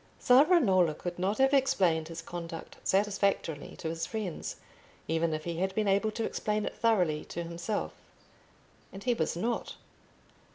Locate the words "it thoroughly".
6.65-7.23